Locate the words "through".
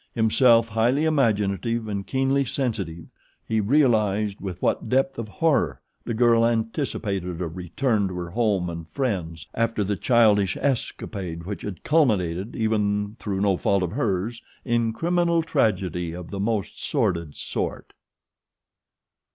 13.19-13.41